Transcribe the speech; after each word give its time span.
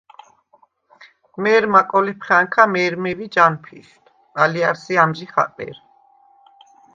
მე̄რმა 1.41 1.81
კოლეფხა̈ნქა 1.91 2.63
მე̄რმე 2.73 3.11
ვიჯ 3.17 3.35
ანფიშვდ, 3.45 4.05
ალჲა̈რსი 4.41 4.93
ამჟი 5.03 5.27
ხაყერ. 5.33 5.77